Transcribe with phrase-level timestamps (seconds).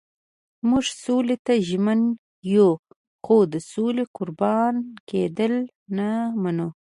[0.69, 1.99] موږ سولې ته ژمن
[2.55, 2.69] یو
[3.23, 4.75] خو د سولې قربان
[5.09, 5.53] کېدل
[5.97, 6.09] نه
[6.41, 6.69] منو.